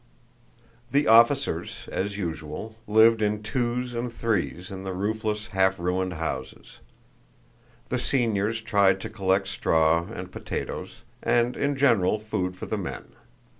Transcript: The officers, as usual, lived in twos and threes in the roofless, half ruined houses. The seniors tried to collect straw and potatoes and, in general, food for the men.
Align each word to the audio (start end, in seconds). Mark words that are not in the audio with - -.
The 0.89 1.05
officers, 1.05 1.87
as 1.91 2.17
usual, 2.17 2.75
lived 2.87 3.21
in 3.21 3.43
twos 3.43 3.93
and 3.93 4.11
threes 4.11 4.71
in 4.71 4.81
the 4.81 4.93
roofless, 4.93 5.49
half 5.49 5.77
ruined 5.77 6.13
houses. 6.13 6.79
The 7.89 7.99
seniors 7.99 8.61
tried 8.61 8.99
to 9.01 9.11
collect 9.11 9.47
straw 9.47 10.07
and 10.11 10.31
potatoes 10.31 11.03
and, 11.21 11.55
in 11.55 11.75
general, 11.75 12.17
food 12.17 12.55
for 12.55 12.65
the 12.65 12.79
men. 12.79 13.09